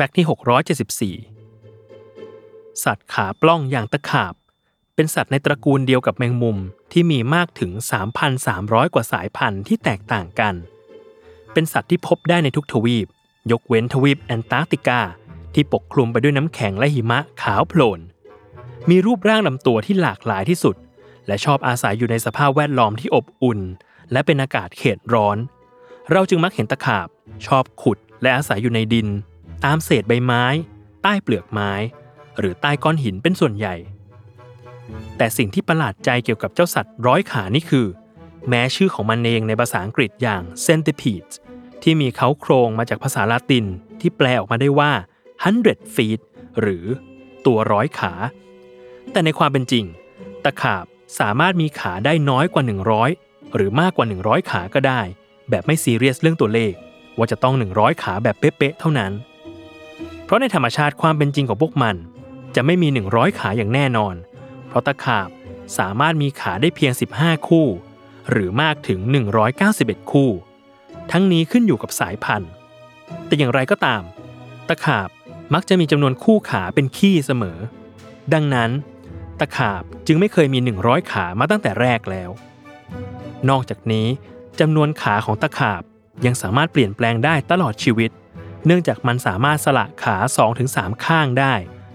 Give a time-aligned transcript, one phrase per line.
[0.00, 4.34] Fact ที่ 674 สัตว์ขาปล้องอย่างตะขาบ
[4.94, 6.58] เป็นสัตว์ในตระกูลเดียวกับแมงมุม
[6.92, 7.70] ที่มีมากถึง
[8.32, 10.54] 3,300 กว่าสายพันธุ์ที่แตกต่างกัน
[11.52, 13.06] เป็นสัตว์ที่พบได้ในทุกทวีป
[13.52, 15.00] ยกเว้นทวีปแอนตาร์กติกา
[15.54, 18.00] ที่ปกคลุมไปด้วยน้ำแข็งและหิมะขาวโพลน
[18.90, 20.76] มีรูปร่างลำตัวที่หลากหลายที่สุด
[21.26, 23.60] และชอบอาศัยอยู่ในสภาพแวดล้อมที่อบอุ่น
[24.12, 25.36] และเป็นอากาศเขตร้อน
[26.12, 27.08] เราจึงมักเห็นตะขาบ
[27.46, 29.08] ชอบขุดและอาศัยอยู่ในดิน
[29.64, 30.44] ตามเศษใบไม้
[31.02, 31.72] ใต้เปลือกไม้
[32.38, 33.74] หรือใต้ก้อนหินเป็นส่วนใหญ่
[35.16, 37.86] แต่สิ่งที่ประหลาดใจเกี่ยวกับเจ้าสัตว์ร้อยขานี่คือ
[38.48, 41.32] แม้ชื่อของมันเองในภาษาอังกฤษอย่าง centipede
[41.82, 43.64] ที่มีเขาโครงมาจากภาษาลาติน
[44.00, 44.92] ที่แปลออกมาได้ว่า
[45.44, 46.20] hundred feet
[46.60, 46.84] หรือ
[47.46, 48.12] ตัวร้อยขา
[49.12, 49.84] แต่ในความเป็นจริง
[50.44, 50.84] ตะขาบ
[51.20, 52.64] สามารถมีขาได้น้อยกว่า
[53.08, 55.00] 100 หรือมากกว่า 100 ขาก็ได้
[55.50, 56.72] แบบไม่ซีเรียสเรื่องตัวเลข
[57.18, 59.12] ว่าจะต้อง 100 ขาแบบเป๊ะๆเท่านั้น
[60.28, 61.96] เพราะในธรรมชาติความเป็นจริงของพวกมัน
[62.54, 64.14] จะไม่มี 100 ขาอย่างแน่นอน
[64.68, 65.28] เพราะตะขาบ
[65.78, 67.66] สามารถมีขาได้เพียง 15 คู่
[68.30, 68.98] หรือมากถึง
[69.56, 70.30] 191 คู่
[71.12, 72.50] ทั้งนี้ขึ้นอยู่กับสายพันธุ์
[73.26, 74.02] แต่อย่างไรก็ตาม
[74.68, 75.08] ตะขาบ
[75.54, 77.58] มักจะมีจำนวนคู่ขาเป็นขี้เสมอ
[78.34, 78.70] ดังนั้น
[79.40, 82.30] ตะขาบจึงไม่เคยมี 100 ขามาตั้งแต่แรกแล้ว
[83.50, 84.06] นอกจากนี้
[84.60, 85.82] จำนวนขาของตะขาบ
[86.26, 88.10] ยังสามารถเปลี่ยนแปลงได้ตลอดชีวิต
[88.66, 90.16] เนื่องจากมันสามารถสละขา
[90.60, 91.54] 2-3 ข้างได้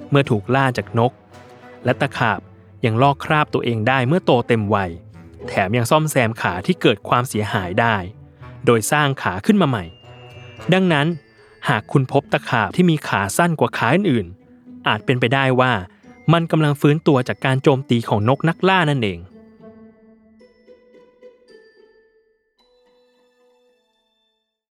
[0.10, 1.12] เมื่อถูกล่าจากนก
[1.86, 2.40] และตะขาบ
[2.86, 4.92] ยังลอกคราบตัวเองได้เมื่อโตเต็มวัย
[5.48, 7.96] แถมยังซ่อมแซมขาที่เกิดความเสียหายได้
[8.66, 9.86] โดยสร้างขาขึ้นมาใหม่
[10.74, 11.08] ดังนั้น
[11.70, 15.74] หากคุณพบตะขาบที่มีขาสั้นกว่าขาอื่นๆอาจเป็นไปได้ว่า
[16.34, 19.20] มันกำลังฟื้นตัวจากการโจมตีของนกนักล่านั่นเอง